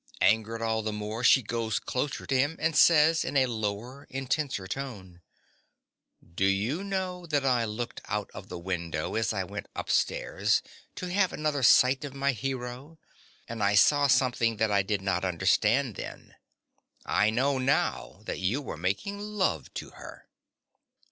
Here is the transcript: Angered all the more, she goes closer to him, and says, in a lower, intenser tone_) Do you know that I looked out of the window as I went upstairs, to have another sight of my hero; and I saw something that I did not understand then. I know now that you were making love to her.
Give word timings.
Angered 0.19 0.63
all 0.63 0.81
the 0.81 0.91
more, 0.91 1.23
she 1.23 1.43
goes 1.43 1.77
closer 1.77 2.25
to 2.25 2.35
him, 2.35 2.55
and 2.57 2.75
says, 2.75 3.23
in 3.23 3.37
a 3.37 3.45
lower, 3.45 4.07
intenser 4.09 4.65
tone_) 4.65 5.21
Do 6.33 6.45
you 6.45 6.83
know 6.83 7.27
that 7.27 7.45
I 7.45 7.65
looked 7.65 8.01
out 8.05 8.31
of 8.33 8.49
the 8.49 8.57
window 8.57 9.13
as 9.13 9.31
I 9.31 9.43
went 9.43 9.67
upstairs, 9.75 10.63
to 10.95 11.11
have 11.11 11.31
another 11.31 11.61
sight 11.61 12.03
of 12.03 12.15
my 12.15 12.31
hero; 12.31 12.97
and 13.47 13.61
I 13.61 13.75
saw 13.75 14.07
something 14.07 14.57
that 14.57 14.71
I 14.71 14.81
did 14.81 15.03
not 15.03 15.23
understand 15.23 15.97
then. 15.97 16.33
I 17.05 17.29
know 17.29 17.59
now 17.59 18.21
that 18.23 18.39
you 18.39 18.59
were 18.59 18.77
making 18.77 19.19
love 19.19 19.71
to 19.75 19.91
her. 19.91 20.27